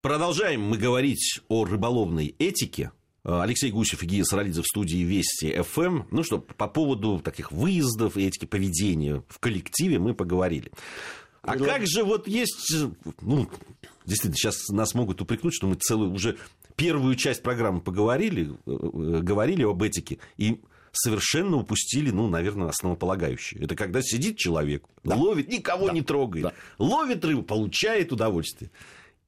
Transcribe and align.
Продолжаем 0.00 0.62
мы 0.62 0.78
говорить 0.78 1.40
о 1.48 1.64
рыболовной 1.64 2.36
этике. 2.38 2.92
Алексей 3.24 3.72
Гусев 3.72 4.00
и 4.04 4.06
Гия 4.06 4.22
Саралидзе 4.22 4.62
в 4.62 4.66
студии 4.66 4.98
Вести 4.98 5.60
ФМ. 5.60 6.02
Ну 6.12 6.22
что, 6.22 6.38
по 6.38 6.68
поводу 6.68 7.18
таких 7.18 7.50
выездов 7.50 8.16
и 8.16 8.24
этики 8.24 8.44
поведения 8.44 9.24
в 9.28 9.40
коллективе 9.40 9.98
мы 9.98 10.14
поговорили. 10.14 10.70
А 11.42 11.52
Предла... 11.52 11.66
как 11.66 11.86
же 11.88 12.04
вот 12.04 12.28
есть, 12.28 12.72
ну, 13.20 13.48
действительно, 14.06 14.36
сейчас 14.36 14.68
нас 14.68 14.94
могут 14.94 15.20
упрекнуть, 15.20 15.54
что 15.54 15.66
мы 15.66 15.74
целую 15.74 16.12
уже 16.12 16.38
первую 16.76 17.16
часть 17.16 17.42
программы 17.42 17.80
поговорили, 17.80 18.52
э, 18.66 19.20
говорили 19.20 19.64
об 19.64 19.82
этике, 19.82 20.18
и 20.36 20.60
совершенно 20.92 21.56
упустили, 21.56 22.10
ну, 22.10 22.28
наверное, 22.28 22.68
основополагающее. 22.68 23.64
Это 23.64 23.74
когда 23.74 24.00
сидит 24.00 24.36
человек, 24.36 24.84
да. 25.02 25.16
ловит, 25.16 25.48
никого 25.48 25.88
да. 25.88 25.92
не 25.92 26.02
трогает, 26.02 26.44
да. 26.44 26.52
ловит 26.78 27.24
рыбу, 27.24 27.42
получает 27.42 28.12
удовольствие. 28.12 28.70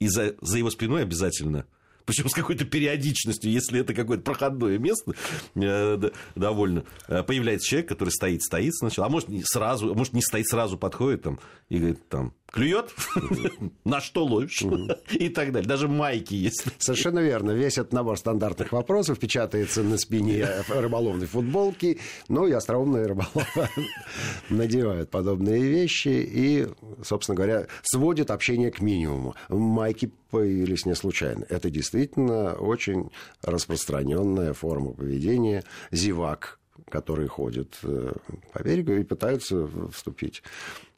И 0.00 0.08
за, 0.08 0.34
за 0.40 0.58
его 0.58 0.70
спиной 0.70 1.02
обязательно. 1.02 1.66
Причем 2.06 2.28
с 2.28 2.34
какой-то 2.34 2.64
периодичностью, 2.64 3.52
если 3.52 3.80
это 3.80 3.94
какое-то 3.94 4.24
проходное 4.24 4.78
место 4.78 5.14
э, 5.54 6.10
довольно, 6.34 6.84
э, 7.06 7.22
появляется 7.22 7.68
человек, 7.68 7.88
который 7.88 8.10
стоит, 8.10 8.42
стоит 8.42 8.74
сначала, 8.74 9.06
а 9.06 9.10
может, 9.10 9.28
сразу, 9.44 9.92
а 9.92 9.94
может, 9.94 10.12
не 10.14 10.22
стоит, 10.22 10.48
сразу 10.48 10.76
подходит 10.76 11.22
там 11.22 11.38
и 11.68 11.78
говорит, 11.78 12.08
там, 12.08 12.34
клюет, 12.50 12.92
на 13.84 14.00
что 14.00 14.24
ловишь 14.24 14.62
и 15.10 15.28
так 15.28 15.52
далее. 15.52 15.68
Даже 15.68 15.88
майки 15.88 16.34
есть. 16.34 16.64
Совершенно 16.78 17.20
верно. 17.20 17.52
Весь 17.52 17.78
этот 17.78 17.92
набор 17.92 18.18
стандартных 18.18 18.72
вопросов 18.72 19.18
печатается 19.18 19.82
на 19.82 19.98
спине 19.98 20.46
рыболовной 20.68 21.26
футболки. 21.26 21.98
Ну 22.28 22.46
и 22.46 22.52
остроумные 22.52 23.06
рыболовы 23.06 23.68
надевают 24.50 25.10
подобные 25.10 25.62
вещи 25.62 26.08
и, 26.08 26.68
собственно 27.02 27.36
говоря, 27.36 27.66
сводят 27.82 28.30
общение 28.30 28.70
к 28.70 28.80
минимуму. 28.80 29.34
Майки 29.48 30.12
появились 30.30 30.86
не 30.86 30.94
случайно. 30.94 31.44
Это 31.48 31.70
действительно 31.70 32.54
очень 32.54 33.10
распространенная 33.42 34.52
форма 34.52 34.92
поведения 34.92 35.64
зевак, 35.90 36.58
которые 36.88 37.28
ходят 37.28 37.78
э, 37.82 38.12
по 38.52 38.62
берегу 38.62 38.92
и 38.92 39.04
пытаются 39.04 39.68
вступить 39.92 40.42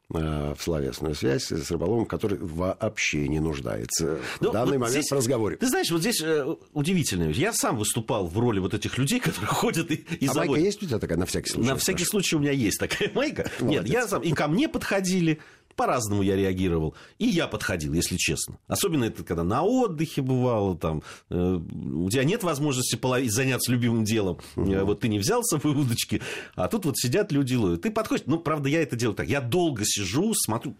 в 0.09 0.57
словесную 0.59 1.15
связь 1.15 1.51
с 1.51 1.71
рыболовом, 1.71 2.05
который 2.05 2.37
вообще 2.39 3.27
не 3.27 3.39
нуждается 3.39 4.19
ну, 4.39 4.49
в 4.49 4.53
данный 4.53 4.77
вот 4.77 4.87
момент 4.87 4.91
здесь, 4.91 5.11
в 5.11 5.15
разговоре. 5.15 5.55
Ты 5.57 5.67
знаешь, 5.67 5.89
вот 5.89 6.01
здесь 6.01 6.21
э, 6.21 6.45
удивительно. 6.73 7.29
Я 7.29 7.53
сам 7.53 7.77
выступал 7.77 8.27
в 8.27 8.37
роли 8.37 8.59
вот 8.59 8.73
этих 8.73 8.97
людей, 8.97 9.19
которые 9.21 9.47
ходят 9.47 9.89
и, 9.91 9.95
и 9.95 10.27
а 10.27 10.33
заводят. 10.33 10.51
майка 10.51 10.65
есть 10.65 10.83
у 10.83 10.85
тебя 10.85 10.99
такая 10.99 11.17
на 11.17 11.25
всякий 11.25 11.49
случай? 11.49 11.69
На 11.69 11.75
всякий 11.77 12.05
случай 12.05 12.35
у 12.35 12.39
меня 12.39 12.51
есть 12.51 12.79
такая 12.79 13.11
майка. 13.15 13.49
Молодец. 13.59 13.83
Нет, 13.83 13.93
я 13.93 14.07
сам... 14.07 14.21
И 14.21 14.31
ко 14.33 14.47
мне 14.47 14.69
подходили, 14.69 15.39
по-разному 15.75 16.21
я 16.21 16.35
реагировал. 16.35 16.95
И 17.19 17.25
я 17.25 17.47
подходил, 17.47 17.93
если 17.93 18.17
честно. 18.17 18.57
Особенно 18.67 19.05
это 19.05 19.23
когда 19.23 19.43
на 19.43 19.63
отдыхе 19.63 20.21
бывало, 20.21 20.77
там, 20.77 21.03
э, 21.29 21.35
у 21.35 22.09
тебя 22.09 22.23
нет 22.23 22.43
возможности 22.43 22.95
половить, 22.95 23.33
заняться 23.33 23.71
любимым 23.71 24.03
делом. 24.03 24.39
Угу. 24.55 24.85
Вот 24.85 25.01
ты 25.01 25.07
не 25.07 25.19
взял 25.19 25.43
с 25.43 25.49
собой 25.49 25.73
удочки, 25.73 26.21
а 26.55 26.67
тут 26.67 26.85
вот 26.85 26.97
сидят 26.97 27.31
люди 27.31 27.55
ловят. 27.55 27.81
Ты 27.81 27.91
подходишь, 27.91 28.25
ну, 28.27 28.39
правда, 28.39 28.69
я 28.69 28.81
это 28.81 28.95
делаю 28.95 29.15
так. 29.15 29.27
Я 29.27 29.41
долго 29.41 29.83
сижу, 29.85 30.33
смотрю, 30.35 30.75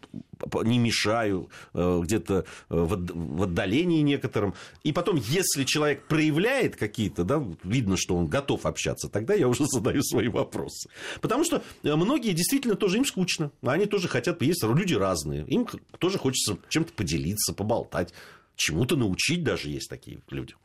не 0.64 0.77
мешаю, 0.77 1.49
э, 1.73 1.99
где-то 2.03 2.45
в 2.69 3.44
отдалении 3.44 4.02
некотором. 4.02 4.53
И 4.83 4.91
потом, 4.91 5.17
если 5.17 5.64
человек 5.64 6.08
проявляет 6.08 6.75
какие-то, 6.75 7.23
да, 7.23 7.44
видно, 7.64 7.97
что 7.97 8.16
он 8.16 8.27
готов 8.27 8.66
общаться, 8.66 9.09
тогда 9.09 9.33
я 9.33 9.47
уже 9.47 9.66
задаю 9.71 10.03
свои 10.03 10.27
вопросы. 10.27 10.89
Потому 11.21 11.44
что 11.44 11.64
многие 11.83 12.33
действительно 12.33 12.75
тоже 12.75 12.97
им 12.97 13.05
скучно. 13.05 13.52
Они 13.61 13.86
тоже 13.86 14.08
хотят 14.08 14.41
есть 14.41 14.64
люди 14.84 14.94
разные. 14.94 15.45
Им 15.48 15.67
тоже 16.00 16.17
хочется 16.17 16.58
чем-то 16.70 16.94
поделиться, 16.94 17.53
поболтать, 17.53 18.14
чему-то 18.56 18.95
научить 18.95 19.44
даже 19.44 19.70
есть 19.70 19.89
такие 19.89 20.20
люди. 20.30 20.56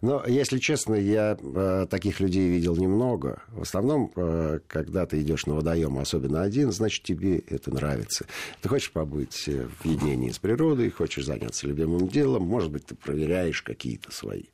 Но, 0.00 0.24
если 0.26 0.58
честно, 0.58 0.94
я 0.94 1.38
э, 1.40 1.86
таких 1.88 2.20
людей 2.20 2.48
видел 2.48 2.76
немного. 2.76 3.42
В 3.48 3.62
основном, 3.62 4.10
э, 4.16 4.60
когда 4.66 5.06
ты 5.06 5.20
идешь 5.22 5.46
на 5.46 5.54
водоем, 5.54 5.98
особенно 5.98 6.42
один, 6.42 6.72
значит, 6.72 7.04
тебе 7.04 7.38
это 7.38 7.72
нравится. 7.72 8.26
Ты 8.60 8.68
хочешь 8.68 8.90
побыть 8.90 9.48
э, 9.48 9.68
в 9.80 9.84
единении 9.84 10.30
с 10.30 10.38
природой, 10.38 10.90
хочешь 10.90 11.24
заняться 11.24 11.66
любимым 11.66 12.08
делом, 12.08 12.42
может 12.42 12.70
быть, 12.70 12.86
ты 12.86 12.94
проверяешь 12.94 13.62
какие-то 13.62 14.10
свои 14.12 14.44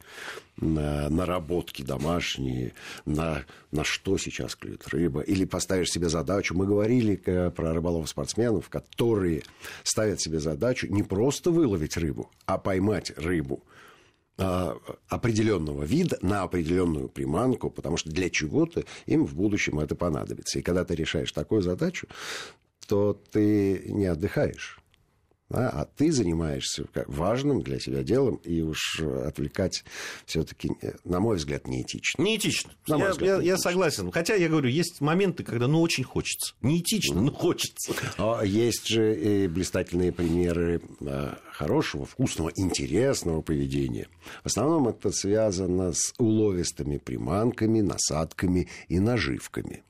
на 0.60 1.08
наработки 1.08 1.82
домашние, 1.82 2.74
на, 3.04 3.44
на 3.70 3.84
что 3.84 4.18
сейчас 4.18 4.56
клюет 4.56 4.88
рыба, 4.88 5.20
или 5.20 5.44
поставишь 5.44 5.90
себе 5.90 6.08
задачу. 6.08 6.54
Мы 6.56 6.66
говорили 6.66 7.20
э, 7.24 7.50
про 7.50 7.72
рыболов-спортсменов, 7.72 8.68
которые 8.68 9.44
ставят 9.82 10.20
себе 10.20 10.40
задачу 10.40 10.88
не 10.88 11.02
просто 11.02 11.50
выловить 11.50 11.96
рыбу, 11.96 12.30
а 12.46 12.58
поймать 12.58 13.12
рыбу– 13.16 13.62
определенного 14.38 15.82
вида 15.82 16.18
на 16.22 16.42
определенную 16.42 17.08
приманку, 17.08 17.70
потому 17.70 17.96
что 17.96 18.10
для 18.10 18.30
чего-то 18.30 18.84
им 19.06 19.26
в 19.26 19.34
будущем 19.34 19.80
это 19.80 19.96
понадобится. 19.96 20.58
И 20.58 20.62
когда 20.62 20.84
ты 20.84 20.94
решаешь 20.94 21.32
такую 21.32 21.62
задачу, 21.62 22.06
то 22.86 23.20
ты 23.32 23.82
не 23.86 24.06
отдыхаешь 24.06 24.80
да, 25.50 25.70
а 25.70 25.84
ты 25.86 26.12
занимаешься 26.12 26.84
важным 27.06 27.62
для 27.62 27.80
себя 27.80 28.02
делом, 28.02 28.36
и 28.44 28.60
уж 28.60 29.00
отвлекать 29.00 29.82
все-таки, 30.26 30.70
э, 30.82 30.92
на 31.04 31.20
мой 31.20 31.36
взгляд, 31.36 31.66
неэтично. 31.66 32.22
Неэтично. 32.22 32.72
На 32.86 32.96
я, 32.96 33.10
взгляд, 33.10 33.28
я, 33.28 33.34
неэтично. 33.36 33.50
я 33.50 33.58
согласен. 33.58 34.10
Хотя 34.12 34.34
я 34.34 34.48
говорю, 34.48 34.68
есть 34.68 35.00
моменты, 35.00 35.44
когда 35.44 35.66
ну 35.66 35.80
очень 35.80 36.04
хочется. 36.04 36.54
Неэтично, 36.60 37.22
но 37.22 37.32
хочется. 37.32 37.94
А 38.18 38.42
есть 38.42 38.86
же 38.86 39.14
и 39.14 39.48
блистательные 39.48 40.12
примеры 40.12 40.82
а, 41.00 41.38
хорошего, 41.50 42.04
вкусного, 42.04 42.52
интересного 42.54 43.40
поведения. 43.40 44.08
В 44.42 44.46
основном 44.46 44.88
это 44.88 45.10
связано 45.12 45.92
с 45.94 46.12
уловистыми 46.18 46.98
приманками, 46.98 47.80
насадками 47.80 48.68
и 48.88 49.00
наживками. 49.00 49.82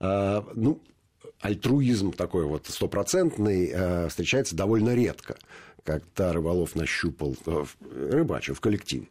А, 0.00 0.46
ну, 0.54 0.80
альтруизм 1.40 2.12
такой 2.12 2.44
вот 2.44 2.66
стопроцентный 2.66 3.70
э, 3.72 4.08
встречается 4.08 4.56
довольно 4.56 4.94
редко. 4.94 5.36
Когда 5.84 6.32
рыболов 6.32 6.74
нащупал, 6.74 7.36
э, 7.46 7.64
рыбачил 8.10 8.54
в 8.54 8.60
коллективе, 8.60 9.08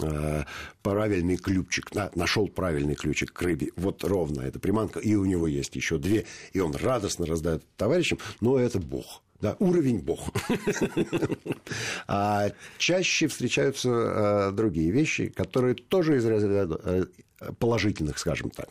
э, 0.00 0.44
правильный 0.82 1.36
ключик, 1.36 1.94
на, 1.94 2.10
нашел 2.14 2.48
правильный 2.48 2.94
ключик 2.94 3.32
к 3.32 3.42
рыбе, 3.42 3.70
вот 3.76 4.02
ровно 4.04 4.42
эта 4.42 4.58
приманка, 4.58 4.98
и 4.98 5.14
у 5.14 5.24
него 5.24 5.46
есть 5.46 5.76
еще 5.76 5.98
две, 5.98 6.26
и 6.52 6.60
он 6.60 6.74
радостно 6.74 7.26
раздает 7.26 7.64
товарищам, 7.76 8.18
но 8.40 8.58
это 8.58 8.78
бог. 8.78 9.22
Да, 9.40 9.54
уровень 9.58 9.98
бог. 9.98 10.30
А 12.08 12.52
чаще 12.78 13.26
встречаются 13.28 14.50
другие 14.52 14.90
вещи, 14.90 15.28
которые 15.28 15.74
тоже 15.74 16.16
из 16.16 16.24
разряда 16.24 17.06
положительных, 17.58 18.18
скажем 18.18 18.50
так. 18.50 18.68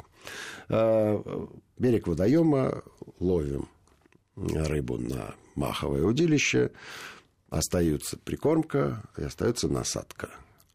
Э, 0.69 1.47
берег 1.77 2.07
водоема, 2.07 2.83
ловим 3.19 3.67
рыбу 4.35 4.97
на 4.97 5.35
маховое 5.55 6.03
удилище, 6.03 6.71
остается 7.49 8.17
прикормка 8.17 9.03
и 9.17 9.23
остается 9.23 9.67
насадка. 9.67 10.29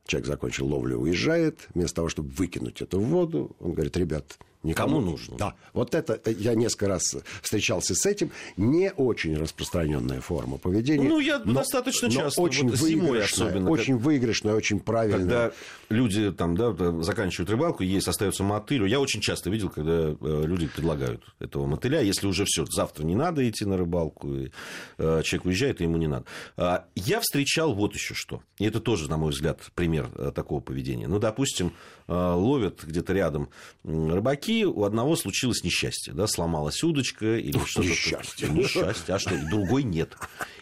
Человек 0.07 0.27
закончил 0.27 0.67
ловлю, 0.67 0.99
уезжает, 0.99 1.69
вместо 1.75 1.97
того, 1.97 2.09
чтобы 2.09 2.31
выкинуть 2.31 2.83
это 2.83 2.99
в 2.99 3.05
воду, 3.05 3.55
он 3.61 3.75
говорит, 3.75 3.97
ребят, 3.97 4.39
Никому 4.63 5.01
нужно. 5.01 5.37
Да. 5.39 5.55
Вот 5.73 5.95
это 5.95 6.21
э, 6.23 6.35
я 6.39 6.55
несколько 6.55 6.89
раз 6.89 7.17
встречался 7.41 7.95
с 7.95 8.05
этим. 8.05 8.31
Не 8.59 8.93
очень 8.93 9.35
распространенная 9.37 10.21
форма 10.21 10.59
поведения. 10.59 11.09
Ну, 11.09 11.19
я 11.19 11.39
но, 11.39 11.55
достаточно 11.55 12.09
но 12.09 12.15
часто. 12.15 12.43
Очень 12.43 12.69
вот 12.69 12.79
зимой 12.79 13.25
особенно. 13.25 13.71
Очень 13.71 13.95
как... 13.95 14.05
выигрышная, 14.05 14.55
очень 14.55 14.79
правильная. 14.79 15.19
Когда 15.19 15.53
люди 15.89 16.31
там, 16.31 16.57
да, 16.57 16.75
заканчивают 17.03 17.49
рыбалку, 17.49 17.83
есть 17.83 18.07
остается 18.07 18.43
мотыль. 18.45 18.87
Я 18.87 19.01
очень 19.01 19.23
часто 19.23 19.49
видел, 19.49 19.71
когда 19.71 20.15
э, 20.21 20.43
люди 20.45 20.67
предлагают 20.67 21.23
этого 21.39 21.65
мотыля. 21.67 22.03
Если 22.03 22.27
уже 22.27 22.45
все, 22.45 22.67
завтра 22.67 23.05
не 23.05 23.15
надо 23.15 23.49
идти 23.49 23.65
на 23.65 23.79
рыбалку, 23.79 24.35
и 24.35 24.51
э, 24.99 25.23
человек 25.25 25.47
уезжает, 25.47 25.81
и 25.81 25.85
ему 25.85 25.97
не 25.97 26.07
надо. 26.07 26.27
А, 26.59 26.85
я 26.95 27.21
встречал 27.21 27.73
вот 27.73 27.95
еще 27.95 28.13
что. 28.13 28.43
И 28.59 28.67
это 28.67 28.81
тоже, 28.81 29.09
на 29.09 29.17
мой 29.17 29.31
взгляд, 29.31 29.61
пример 29.75 30.09
такого 30.35 30.61
поведения. 30.61 31.09
Ну, 31.09 31.19
допустим, 31.19 31.73
ловят 32.11 32.85
где-то 32.85 33.13
рядом 33.13 33.49
рыбаки, 33.85 34.65
у 34.65 34.85
одного 34.85 35.17
случилось 35.17 35.63
несчастье, 35.65 36.13
да, 36.13 36.27
сломалась 36.27 36.83
удочка 36.83 37.37
или 37.37 37.59
что-то. 37.65 37.89
Несчастье. 37.89 38.49
Несчастье, 38.49 39.15
а 39.15 39.19
что, 39.19 39.39
другой 39.49 39.85
нет. 39.85 40.17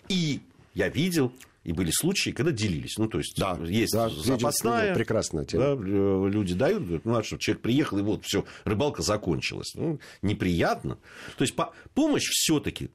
И 0.09 0.41
я 0.75 0.89
видел, 0.89 1.33
и 1.65 1.73
были 1.73 1.91
случаи, 1.91 2.31
когда 2.31 2.51
делились. 2.53 2.97
Ну, 2.99 3.09
то 3.09 3.19
есть, 3.19 3.37
да, 3.37 3.59
есть 3.67 3.93
да, 3.93 4.09
запасная. 4.09 4.95
Прекрасная 4.95 5.45
тема. 5.45 5.77
Да, 5.77 5.83
э, 5.83 6.31
люди 6.31 6.55
дают, 6.55 6.85
говорят, 6.85 7.05
ну, 7.05 7.17
а 7.17 7.23
что, 7.23 7.37
человек 7.37 7.63
приехал, 7.63 7.99
и 7.99 8.03
вот, 8.03 8.25
все, 8.25 8.45
рыбалка 8.65 9.03
закончилась. 9.03 9.75
Ну, 9.75 10.01
неприятно. 10.23 10.99
То 11.37 11.43
есть, 11.43 11.55
по- 11.55 11.75
помощь 11.95 12.29
все-таки 12.31 12.91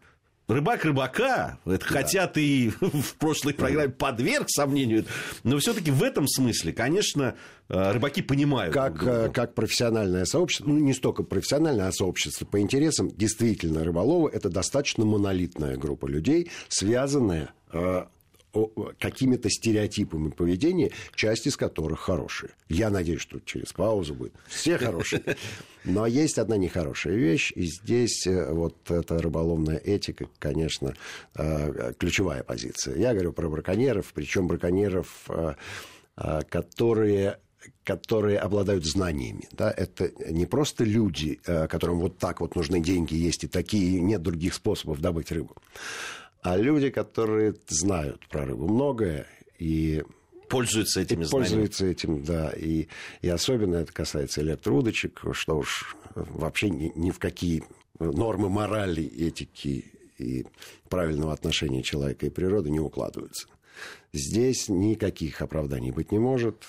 Рыбак 0.54 0.86
рыбака, 0.86 1.58
это 1.66 1.80
да. 1.80 1.86
хотя 1.86 2.28
ты 2.28 2.74
в 2.80 3.16
прошлой 3.16 3.54
программе 3.54 3.90
подверг 3.90 4.50
сомнению, 4.50 5.06
но 5.44 5.58
все-таки 5.58 5.90
в 5.90 6.04
этом 6.04 6.28
смысле, 6.28 6.74
конечно, 6.74 7.36
э, 7.70 7.92
рыбаки 7.92 8.22
понимают. 8.22 8.74
Как, 8.74 9.04
э, 9.04 9.30
как 9.34 9.56
профессиональное 9.56 10.26
сообщество, 10.26 10.70
ну 10.70 10.78
не 10.78 10.94
столько 10.94 11.24
профессиональное, 11.24 11.88
а 11.88 11.92
сообщество 11.92 12.46
по 12.46 12.60
интересам, 12.60 13.10
действительно 13.10 13.84
рыболовы 13.84 14.30
это 14.30 14.50
достаточно 14.50 15.06
монолитная 15.06 15.76
группа 15.76 16.06
людей, 16.06 16.52
связанная 16.68 17.54
э, 17.72 18.06
какими-то 19.00 19.50
стереотипами 19.50 20.30
поведения, 20.30 20.92
часть 21.16 21.48
из 21.48 21.58
которых 21.58 22.00
хорошие. 22.02 22.52
Я 22.70 22.90
надеюсь, 22.90 23.22
что 23.22 23.40
через 23.40 23.74
паузу 23.74 24.14
будет. 24.14 24.34
Все 24.48 24.78
хорошие. 24.78 25.24
Но 25.84 26.06
есть 26.06 26.38
одна 26.38 26.58
нехорошая 26.58 27.16
вещь, 27.16 27.52
и 27.56 27.66
здесь 27.66 28.26
э, 28.26 28.54
вот 28.54 28.90
эта 28.90 29.22
рыболовная 29.22 29.78
этика, 29.78 30.28
конечно, 30.40 30.96
э, 31.36 31.94
ключевая 31.98 32.44
позиция. 32.44 32.96
Я 32.96 33.14
говорю 33.14 33.34
про 33.34 33.50
браконьеров, 33.50 34.14
причем 34.14 34.48
браконьеров, 34.48 35.30
э, 35.30 35.56
которые 36.50 37.40
которые 37.86 38.40
обладают 38.40 38.86
знаниями. 38.86 39.48
Да? 39.54 39.72
Это 39.72 40.12
не 40.30 40.46
просто 40.46 40.84
люди, 40.84 41.40
которым 41.46 42.00
вот 42.00 42.18
так 42.18 42.42
вот 42.42 42.58
нужны 42.58 42.82
деньги, 42.82 43.16
есть 43.16 43.46
и 43.46 43.48
такие, 43.48 44.02
нет 44.02 44.22
других 44.22 44.54
способов 44.54 45.00
добыть 45.00 45.32
рыбу 45.32 45.56
а 46.44 46.58
люди, 46.58 46.90
которые 46.90 47.56
знают 47.68 48.28
про 48.28 48.46
рыбу 48.46 48.68
многое 48.68 49.28
и 49.58 50.04
пользуются 50.50 51.02
этими 51.02 51.24
знаниями. 51.24 51.50
Пользуются 51.50 51.86
этим, 51.86 52.24
да. 52.24 52.52
И, 52.52 52.88
и 53.22 53.30
особенно 53.30 53.78
это 53.78 53.92
касается 53.92 54.42
электроудочек, 54.42 55.22
что 55.32 55.58
уж 55.58 55.96
вообще 56.16 56.70
ни, 56.70 56.92
ни 56.96 57.12
в 57.12 57.20
какие 57.20 57.64
нормы 58.00 58.50
морали, 58.50 59.04
этики 59.04 59.86
и 60.20 60.46
правильного 60.90 61.34
отношения 61.34 61.82
человека 61.82 62.26
и 62.26 62.30
природы 62.30 62.70
не 62.70 62.80
укладываются. 62.80 63.48
Здесь 64.12 64.70
никаких 64.70 65.42
оправданий 65.42 65.92
быть 65.92 66.12
не 66.12 66.20
может. 66.20 66.64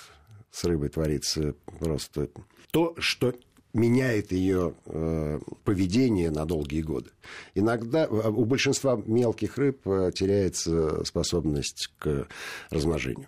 С 0.51 0.63
рыбой 0.63 0.89
творится 0.89 1.53
просто 1.79 2.29
то, 2.71 2.95
что 2.97 3.35
меняет 3.75 4.31
ее 4.31 4.73
э, 4.85 5.39
поведение 5.65 6.31
на 6.31 6.45
долгие 6.45 6.81
годы. 6.81 7.11
Иногда 7.53 8.07
у 8.07 8.45
большинства 8.45 8.99
мелких 9.05 9.57
рыб 9.57 9.85
э, 9.85 10.11
теряется 10.15 11.03
способность 11.03 11.91
к 11.99 12.27
размножению. 12.69 13.27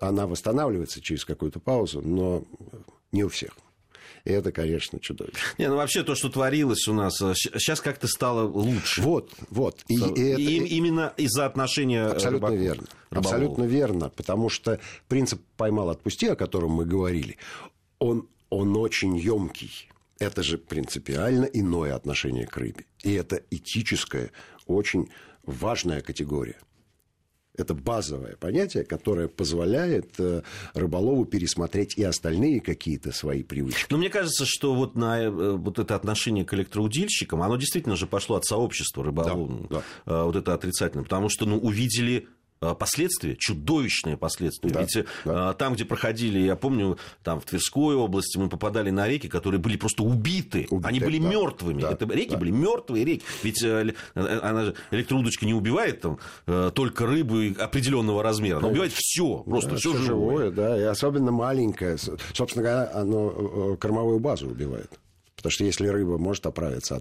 Она 0.00 0.26
восстанавливается 0.26 1.00
через 1.02 1.24
какую-то 1.24 1.60
паузу, 1.60 2.00
но 2.00 2.44
не 3.12 3.24
у 3.24 3.28
всех. 3.28 3.50
И 4.24 4.32
это, 4.32 4.52
конечно, 4.52 4.98
чудовищно. 5.00 5.38
Не, 5.58 5.68
ну 5.68 5.76
вообще 5.76 6.02
то, 6.02 6.14
что 6.14 6.30
творилось 6.30 6.88
у 6.88 6.94
нас, 6.94 7.18
сейчас 7.18 7.80
э, 7.80 7.82
как-то 7.82 8.08
стало 8.08 8.48
лучше. 8.48 9.02
Вот, 9.02 9.32
вот. 9.50 9.84
И, 9.88 9.96
и, 9.96 9.98
это... 9.98 10.40
и 10.40 10.56
именно 10.76 11.12
из-за 11.18 11.44
отношения 11.44 12.06
Абсолютно 12.06 12.48
рыбаков, 12.48 12.58
верно. 12.58 12.86
Рыболовов. 13.10 13.32
Абсолютно 13.32 13.64
верно, 13.64 14.08
потому 14.08 14.48
что 14.48 14.80
принцип 15.08 15.42
«поймал, 15.58 15.90
отпусти», 15.90 16.26
о 16.26 16.36
котором 16.36 16.70
мы 16.70 16.86
говорили, 16.86 17.36
он 17.98 18.28
он 18.50 18.76
очень 18.76 19.16
емкий. 19.16 19.88
Это 20.18 20.42
же 20.42 20.58
принципиально 20.58 21.44
иное 21.44 21.94
отношение 21.94 22.46
к 22.46 22.56
рыбе. 22.56 22.86
И 23.02 23.12
это 23.12 23.42
этическая, 23.50 24.30
очень 24.66 25.08
важная 25.44 26.00
категория. 26.00 26.58
Это 27.58 27.74
базовое 27.74 28.36
понятие, 28.36 28.84
которое 28.84 29.26
позволяет 29.26 30.14
э, 30.18 30.42
рыболову 30.74 31.24
пересмотреть 31.24 31.98
и 31.98 32.04
остальные 32.04 32.60
какие-то 32.60 33.10
свои 33.10 33.42
привычки. 33.42 33.86
Но 33.90 33.98
мне 33.98 34.10
кажется, 34.10 34.44
что 34.46 34.74
вот, 34.74 34.94
на, 34.94 35.20
э, 35.22 35.28
вот 35.28 35.80
это 35.80 35.96
отношение 35.96 36.44
к 36.44 36.54
электроудильщикам, 36.54 37.42
оно 37.42 37.56
действительно 37.56 37.96
же 37.96 38.06
пошло 38.06 38.36
от 38.36 38.44
сообщества 38.44 39.02
рыболовного. 39.02 39.66
Да, 39.68 39.82
да. 40.06 40.20
Э, 40.20 40.24
вот 40.24 40.36
это 40.36 40.54
отрицательно. 40.54 41.02
Потому 41.02 41.28
что 41.28 41.46
ну, 41.46 41.58
увидели 41.58 42.28
последствия, 42.60 43.36
чудовищные 43.36 44.16
последствия. 44.16 44.70
Да, 44.70 44.80
Ведь 44.80 44.96
э, 44.96 45.04
да. 45.24 45.52
там, 45.54 45.74
где 45.74 45.84
проходили, 45.84 46.38
я 46.38 46.56
помню, 46.56 46.98
там 47.22 47.40
в 47.40 47.44
Тверской 47.44 47.94
области 47.94 48.38
мы 48.38 48.48
попадали 48.48 48.90
на 48.90 49.08
реки, 49.08 49.28
которые 49.28 49.60
были 49.60 49.76
просто 49.76 50.02
убиты. 50.02 50.66
убиты 50.70 50.88
Они 50.88 51.00
были 51.00 51.18
да, 51.18 51.28
мертвыми. 51.28 51.82
Да, 51.82 51.90
Это 51.92 52.06
реки 52.06 52.32
да. 52.32 52.38
были 52.38 52.50
мертвые 52.50 53.04
реки. 53.04 53.24
Ведь 53.42 53.62
э, 53.62 53.94
она 54.14 54.64
же 54.64 54.74
электроудочка 54.90 55.46
не 55.46 55.54
убивает 55.54 56.00
там 56.00 56.18
только 56.72 57.06
рыбу 57.06 57.38
определенного 57.58 58.22
размера. 58.22 58.58
Она 58.58 58.68
убивает 58.68 58.92
все, 58.94 59.38
просто 59.38 59.70
да, 59.70 59.76
все 59.76 59.92
живое. 59.94 60.06
живое. 60.06 60.50
Да, 60.50 60.78
и 60.78 60.82
особенно 60.82 61.30
маленькое. 61.30 61.96
Собственно 62.32 62.62
говоря, 62.62 62.90
оно 62.94 63.76
кормовую 63.76 64.18
базу 64.18 64.48
убивает. 64.48 64.90
Потому 65.36 65.52
что 65.52 65.64
если 65.64 65.86
рыба 65.86 66.18
может 66.18 66.46
оправиться 66.46 66.96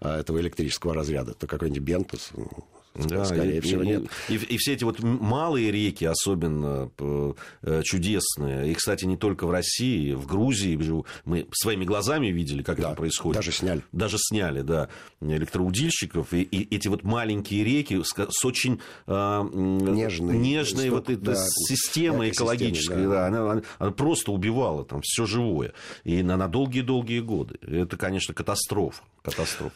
от 0.00 0.18
этого 0.18 0.38
электрического 0.40 0.94
разряда, 0.94 1.32
то 1.32 1.46
какой-нибудь 1.46 1.82
бентус 1.82 2.30
ну, 2.36 2.46
да, 2.94 3.24
скорее 3.24 3.58
и, 3.58 3.60
всего, 3.60 3.84
нет. 3.84 4.04
И, 4.28 4.34
и, 4.34 4.36
и 4.36 4.56
все 4.56 4.72
эти 4.72 4.84
вот 4.84 5.00
малые 5.00 5.70
реки 5.70 6.04
особенно 6.04 6.90
э, 6.98 7.82
чудесные. 7.84 8.70
И, 8.70 8.74
кстати, 8.74 9.04
не 9.04 9.16
только 9.16 9.46
в 9.46 9.50
России, 9.50 10.12
в 10.12 10.26
Грузии. 10.26 10.78
Мы 11.24 11.46
своими 11.52 11.84
глазами 11.84 12.28
видели, 12.28 12.62
как 12.62 12.78
да, 12.78 12.88
это 12.88 12.96
происходит. 12.96 13.36
Даже 13.36 13.52
сняли. 13.52 13.82
Даже 13.92 14.16
сняли, 14.18 14.62
да, 14.62 14.88
электроудильщиков. 15.20 16.32
И, 16.32 16.42
и 16.42 16.74
эти 16.74 16.88
вот 16.88 17.04
маленькие 17.04 17.64
реки 17.64 18.02
с, 18.02 18.12
с 18.12 18.44
очень 18.44 18.80
э, 19.06 19.48
нежной, 19.52 20.36
нежной 20.36 20.90
вот 20.90 21.10
этой 21.10 21.34
да, 21.34 21.36
системой 21.36 22.30
экологической. 22.30 23.04
Да. 23.04 23.10
Да, 23.10 23.26
она, 23.26 23.52
она, 23.52 23.62
она 23.78 23.90
просто 23.92 24.32
убивала 24.32 24.84
там 24.84 25.00
все 25.02 25.26
живое. 25.26 25.72
И 26.04 26.22
на, 26.22 26.36
на 26.36 26.48
долгие-долгие 26.48 27.20
годы. 27.20 27.58
Это, 27.62 27.96
конечно, 27.96 28.34
катастрофа. 28.34 29.02
Катастрофа. 29.22 29.74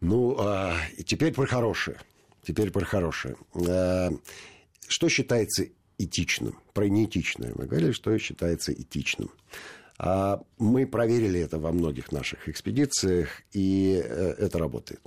Ну, 0.00 0.36
а, 0.38 0.74
и 0.96 1.02
теперь 1.02 1.32
про 1.32 1.46
хорошее. 1.46 1.98
Теперь 2.46 2.70
про 2.70 2.84
хорошее. 2.84 3.36
Э, 3.54 4.10
что 4.86 5.08
считается 5.08 5.66
этичным? 5.98 6.58
Про 6.74 6.88
неэтичное 6.88 7.52
мы 7.56 7.66
говорили, 7.66 7.90
что 7.90 8.16
считается 8.18 8.72
этичным. 8.72 9.30
А 9.98 10.40
мы 10.58 10.86
проверили 10.86 11.40
это 11.40 11.58
во 11.58 11.72
многих 11.72 12.12
наших 12.12 12.48
экспедициях, 12.48 13.42
и 13.52 14.00
э, 14.02 14.34
это 14.38 14.58
работает. 14.58 15.00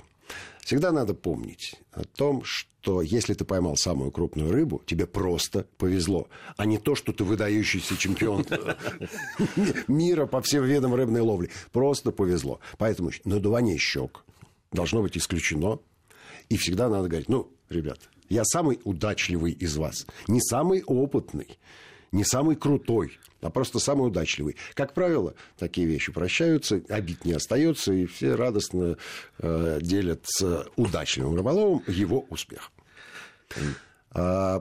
Всегда 0.60 0.92
надо 0.92 1.14
помнить 1.14 1.76
о 1.92 2.04
том, 2.04 2.44
что 2.44 3.00
если 3.00 3.32
ты 3.32 3.46
поймал 3.46 3.76
самую 3.76 4.10
крупную 4.10 4.52
рыбу, 4.52 4.82
тебе 4.84 5.06
просто 5.06 5.66
повезло, 5.78 6.28
а 6.58 6.66
не 6.66 6.76
то, 6.76 6.94
что 6.94 7.12
ты 7.12 7.24
выдающийся 7.24 7.96
чемпион 7.96 8.44
мира 9.88 10.26
по 10.26 10.42
всем 10.42 10.64
видам 10.64 10.94
рыбной 10.94 11.22
ловли. 11.22 11.50
Просто 11.72 12.12
повезло. 12.12 12.60
Поэтому 12.76 13.10
надувание 13.24 13.78
щек 13.78 14.24
должно 14.72 15.02
быть 15.02 15.16
исключено 15.16 15.80
и 16.50 16.56
всегда 16.58 16.90
надо 16.90 17.08
говорить, 17.08 17.30
ну, 17.30 17.50
ребят, 17.70 18.10
я 18.28 18.44
самый 18.44 18.80
удачливый 18.84 19.52
из 19.52 19.76
вас. 19.76 20.06
Не 20.28 20.40
самый 20.40 20.82
опытный, 20.82 21.58
не 22.12 22.24
самый 22.24 22.56
крутой, 22.56 23.18
а 23.40 23.50
просто 23.50 23.78
самый 23.78 24.08
удачливый. 24.08 24.56
Как 24.74 24.92
правило, 24.92 25.34
такие 25.58 25.86
вещи 25.86 26.12
прощаются, 26.12 26.82
обид 26.88 27.24
не 27.24 27.32
остается, 27.32 27.92
и 27.92 28.04
все 28.04 28.34
радостно 28.34 28.98
э, 29.38 29.78
делят 29.80 30.26
удачливым 30.76 31.36
рыболовом 31.36 31.82
его 31.86 32.26
успех. 32.28 32.70
А, 34.12 34.60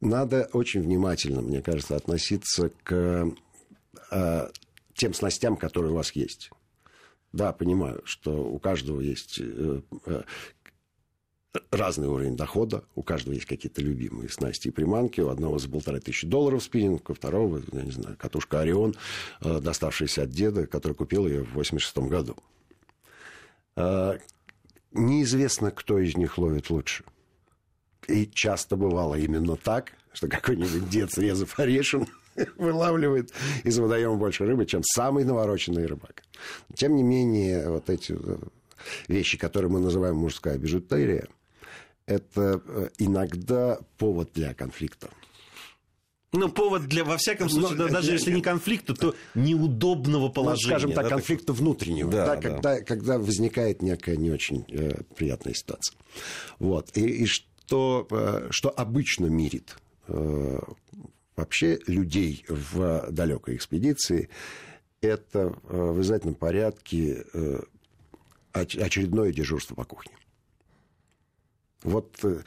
надо 0.00 0.48
очень 0.52 0.82
внимательно, 0.82 1.40
мне 1.40 1.62
кажется, 1.62 1.96
относиться 1.96 2.70
к 2.82 3.32
а, 4.10 4.50
тем 4.94 5.14
снастям, 5.14 5.56
которые 5.56 5.92
у 5.92 5.96
вас 5.96 6.12
есть. 6.12 6.50
Да, 7.32 7.52
понимаю, 7.52 8.00
что 8.04 8.32
у 8.32 8.58
каждого 8.58 9.00
есть 9.00 9.40
э, 9.40 9.82
э, 10.06 10.22
разный 11.70 12.08
уровень 12.08 12.36
дохода, 12.36 12.84
у 12.94 13.02
каждого 13.02 13.34
есть 13.34 13.46
какие-то 13.46 13.80
любимые 13.82 14.28
снасти 14.28 14.68
и 14.68 14.70
приманки, 14.70 15.20
у 15.20 15.28
одного 15.28 15.58
за 15.58 15.68
полторы 15.68 16.00
тысячи 16.00 16.26
долларов 16.26 16.62
спиннинг, 16.62 17.08
у 17.10 17.14
второго, 17.14 17.62
я 17.72 17.82
не 17.82 17.90
знаю, 17.90 18.16
катушка 18.16 18.60
Орион, 18.60 18.94
э, 19.40 19.60
доставшаяся 19.60 20.22
от 20.22 20.30
деда, 20.30 20.66
который 20.66 20.94
купил 20.94 21.26
ее 21.26 21.44
в 21.44 21.54
86 21.54 22.08
году. 22.08 22.36
Э, 23.76 24.18
неизвестно, 24.92 25.70
кто 25.70 25.98
из 25.98 26.16
них 26.16 26.38
ловит 26.38 26.70
лучше. 26.70 27.04
И 28.08 28.26
часто 28.26 28.76
бывало 28.76 29.16
именно 29.16 29.56
так, 29.56 29.92
что 30.12 30.28
какой-нибудь 30.28 30.88
дед, 30.88 31.12
срезав 31.12 31.58
орешин, 31.58 32.06
вылавливает 32.56 33.32
из 33.64 33.78
водоема 33.78 34.16
больше 34.16 34.44
рыбы, 34.46 34.66
чем 34.66 34.82
самый 34.82 35.24
навороченный 35.24 35.86
рыбак. 35.86 36.22
Тем 36.74 36.96
не 36.96 37.02
менее, 37.02 37.68
вот 37.68 37.90
эти 37.90 38.16
э, 38.18 38.38
вещи, 39.08 39.38
которые 39.38 39.70
мы 39.70 39.80
называем 39.80 40.16
мужская 40.16 40.58
бижутерия, 40.58 41.28
это 42.06 42.62
э, 42.64 42.88
иногда 42.98 43.78
повод 43.98 44.30
для 44.34 44.54
конфликта. 44.54 45.10
Ну, 46.32 46.48
повод 46.48 46.86
для, 46.86 47.04
во 47.04 47.16
всяком 47.16 47.48
случае, 47.48 47.76
Но, 47.76 47.88
даже 47.88 48.12
если 48.12 48.32
не 48.32 48.42
конфликта, 48.42 48.94
то 48.94 49.14
неудобного 49.34 50.28
положения. 50.28 50.74
Ну, 50.74 50.78
скажем 50.78 50.92
так, 50.92 51.04
да, 51.04 51.10
конфликта 51.10 51.46
так... 51.46 51.56
внутреннего, 51.56 52.10
да, 52.10 52.26
да, 52.26 52.36
Когда, 52.36 52.80
когда 52.82 53.18
возникает 53.18 53.82
некая 53.82 54.16
не 54.16 54.30
очень 54.30 54.64
э, 54.68 55.02
приятная 55.16 55.54
ситуация. 55.54 55.96
Вот. 56.58 56.96
И, 56.96 57.06
и 57.06 57.26
что, 57.26 58.06
э, 58.10 58.48
что 58.50 58.70
обычно 58.70 59.26
мирит 59.26 59.76
э, 60.08 60.58
вообще 61.36 61.78
людей 61.86 62.44
в 62.48 63.06
далекой 63.10 63.56
экспедиции, 63.56 64.28
это 65.00 65.38
э, 65.38 65.52
в 65.68 65.96
обязательном 65.96 66.34
порядке 66.34 67.24
э, 67.32 67.60
очередное 68.52 69.32
дежурство 69.32 69.74
по 69.74 69.84
кухне. 69.84 70.12
Вот 71.82 72.18
э, 72.22 72.42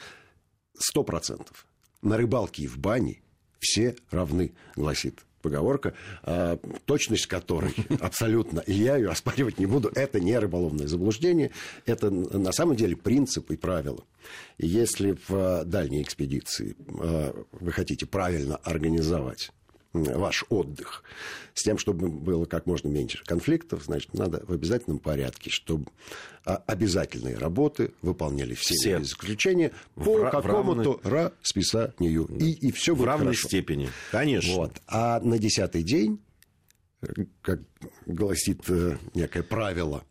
сто 0.78 1.02
процентов. 1.04 1.66
На 2.02 2.16
рыбалке 2.16 2.62
и 2.62 2.66
в 2.66 2.78
бане 2.78 3.22
все 3.58 3.96
равны, 4.10 4.54
гласит 4.76 5.24
поговорка, 5.42 5.94
э, 6.22 6.58
точность 6.84 7.26
которой 7.26 7.74
абсолютно, 8.00 8.60
и 8.60 8.72
я 8.72 8.96
ее 8.96 9.10
оспаривать 9.10 9.58
не 9.58 9.66
буду, 9.66 9.90
это 9.94 10.20
не 10.20 10.38
рыболовное 10.38 10.86
заблуждение, 10.86 11.50
это 11.86 12.10
на 12.10 12.52
самом 12.52 12.76
деле 12.76 12.96
принцип 12.96 13.50
и 13.50 13.56
правила. 13.56 14.04
И 14.58 14.66
если 14.66 15.16
в 15.28 15.64
дальней 15.64 16.02
экспедиции 16.02 16.76
э, 16.78 17.32
вы 17.52 17.72
хотите 17.72 18.06
правильно 18.06 18.56
организовать 18.56 19.50
ваш 19.92 20.44
отдых, 20.48 21.02
с 21.54 21.62
тем, 21.62 21.78
чтобы 21.78 22.08
было 22.08 22.44
как 22.44 22.66
можно 22.66 22.88
меньше 22.88 23.22
конфликтов, 23.24 23.84
значит, 23.84 24.14
надо 24.14 24.42
в 24.46 24.52
обязательном 24.52 24.98
порядке, 24.98 25.50
чтобы 25.50 25.86
а, 26.44 26.56
обязательные 26.66 27.36
работы 27.36 27.92
выполняли 28.02 28.54
все, 28.54 28.74
все. 28.74 28.98
без 28.98 29.08
исключения 29.08 29.72
по 29.94 30.18
в, 30.18 30.30
какому-то 30.30 31.00
равной... 31.02 31.32
расписанию. 31.40 32.24
И, 32.38 32.68
и 32.68 32.72
все 32.72 32.94
в 32.94 33.04
равной 33.04 33.34
хорошо. 33.34 33.48
степени, 33.48 33.90
конечно. 34.12 34.54
Вот. 34.54 34.80
А 34.86 35.20
на 35.20 35.38
десятый 35.38 35.82
день, 35.82 36.20
как 37.42 37.60
гласит 38.06 38.62
э, 38.68 38.96
некое 39.14 39.42
правило, 39.42 40.04
э, 40.04 40.09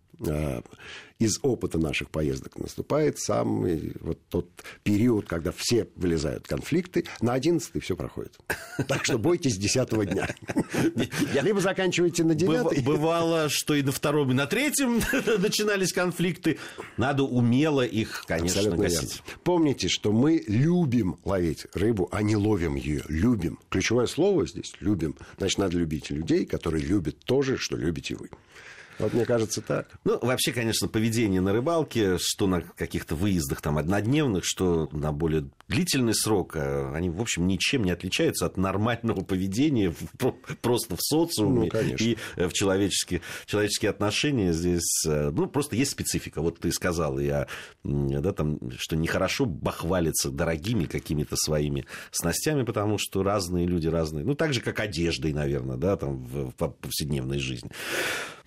из 1.19 1.37
опыта 1.41 1.77
наших 1.77 2.09
поездок 2.09 2.57
наступает 2.57 3.19
самый 3.19 3.93
вот 3.99 4.19
тот 4.29 4.47
период, 4.83 5.27
когда 5.27 5.51
все 5.51 5.87
вылезают 5.95 6.47
конфликты. 6.47 7.05
На 7.19 7.33
11 7.33 7.83
все 7.83 7.95
проходит. 7.97 8.37
Так 8.87 9.03
что 9.03 9.17
бойтесь 9.17 9.57
10 9.57 9.89
дня. 10.09 10.33
Либо 11.41 11.59
заканчивайте 11.59 12.23
на 12.23 12.35
9 12.35 12.83
Бывало, 12.85 13.49
что 13.49 13.75
и 13.75 13.83
на 13.83 13.91
втором, 13.91 14.31
и 14.31 14.33
на 14.33 14.47
третьем 14.47 15.01
начинались 15.41 15.91
конфликты. 15.91 16.57
Надо 16.95 17.23
умело 17.23 17.85
их, 17.85 18.23
конечно, 18.25 18.59
Абсолютно 18.61 18.83
гасить. 18.85 19.01
Верно. 19.01 19.39
Помните, 19.43 19.89
что 19.89 20.13
мы 20.13 20.41
любим 20.47 21.17
ловить 21.25 21.67
рыбу, 21.73 22.07
а 22.13 22.21
не 22.21 22.37
ловим 22.37 22.75
ее. 22.75 23.03
Любим. 23.09 23.59
Ключевое 23.69 24.07
слово 24.07 24.47
здесь– 24.47 24.73
любим. 24.79 25.17
Значит, 25.37 25.57
надо 25.57 25.77
любить 25.77 26.09
людей, 26.09 26.45
которые 26.45 26.83
любят 26.83 27.17
то 27.25 27.41
же, 27.41 27.57
что 27.57 27.75
любите 27.75 28.15
вы. 28.15 28.29
Вот 28.99 29.13
мне 29.13 29.25
кажется 29.25 29.61
так. 29.61 29.87
Ну, 30.03 30.19
вообще, 30.21 30.51
конечно, 30.51 30.87
поведение 30.87 31.41
на 31.41 31.53
рыбалке, 31.53 32.17
что 32.19 32.47
на 32.47 32.61
каких-то 32.61 33.15
выездах 33.15 33.61
там 33.61 33.77
однодневных, 33.77 34.43
что 34.45 34.89
на 34.91 35.11
более 35.11 35.49
длительный 35.69 36.15
срок, 36.15 36.55
э, 36.55 36.91
они, 36.93 37.09
в 37.09 37.21
общем, 37.21 37.47
ничем 37.47 37.83
не 37.83 37.91
отличаются 37.91 38.45
от 38.47 38.57
нормального 38.57 39.21
поведения 39.21 39.93
просто 40.61 40.95
в 40.95 41.01
социуме 41.01 41.69
ну, 41.71 41.79
и 41.99 42.17
э, 42.35 42.47
в 42.47 42.53
человеческие, 42.53 43.21
человеческие 43.45 43.91
отношения. 43.91 44.51
Здесь, 44.51 45.05
э, 45.07 45.29
ну, 45.29 45.47
просто 45.47 45.75
есть 45.75 45.91
специфика. 45.91 46.41
Вот 46.41 46.59
ты 46.59 46.71
сказал, 46.71 47.19
я, 47.19 47.47
да, 47.83 48.33
там, 48.33 48.59
что 48.77 48.95
нехорошо 48.95 49.45
бахвалиться 49.45 50.31
дорогими 50.31 50.85
какими-то 50.85 51.35
своими 51.37 51.85
снастями, 52.11 52.63
потому 52.63 52.97
что 52.97 53.23
разные 53.23 53.67
люди 53.67 53.87
разные. 53.87 54.25
Ну, 54.25 54.33
так 54.33 54.53
же, 54.53 54.61
как 54.61 54.79
одеждой, 54.79 55.33
наверное, 55.33 55.77
да, 55.77 55.95
там, 55.95 56.23
в 56.23 56.51
повседневной 56.51 57.39
жизни. 57.39 57.69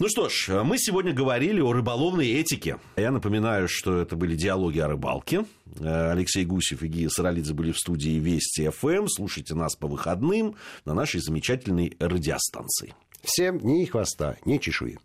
Ну 0.00 0.09
что 0.09 0.29
ж, 0.29 0.64
мы 0.64 0.79
сегодня 0.79 1.12
говорили 1.12 1.61
о 1.61 1.73
рыболовной 1.73 2.29
этике. 2.33 2.79
Я 2.97 3.12
напоминаю, 3.12 3.69
что 3.69 3.99
это 3.99 4.17
были 4.17 4.35
диалоги 4.35 4.81
о 4.81 4.88
рыбалке. 4.88 5.45
Алексей 5.81 6.45
Гусев 6.45 6.83
и 6.83 6.88
Гия 6.88 7.09
Саралидзе 7.09 7.55
были 7.55 7.73
в 7.73 7.79
студии 7.79 8.19
Вести 8.19 8.69
ФМ. 8.69 9.07
Слушайте 9.09 9.55
нас 9.55 9.75
по 9.76 9.87
выходным 9.87 10.57
на 10.85 10.95
нашей 10.95 11.21
замечательной 11.21 11.97
радиостанции. 11.99 12.95
Всем 13.23 13.59
ни 13.59 13.85
хвоста, 13.85 14.37
ни 14.45 14.59
чешуи. 14.59 14.99